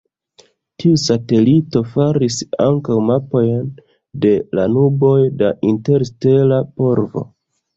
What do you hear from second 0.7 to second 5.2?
Tiu satelito faris ankaŭ mapojn de la nuboj